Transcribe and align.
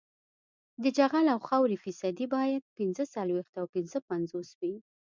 د 0.83 0.85
جغل 0.97 1.25
او 1.33 1.39
خاورې 1.47 1.81
فیصدي 1.83 2.25
باید 2.35 2.71
پینځه 2.77 3.03
څلویښت 3.13 3.53
او 3.61 3.65
پنځه 3.73 3.97
پنځوس 4.09 4.49
وي 4.59 4.75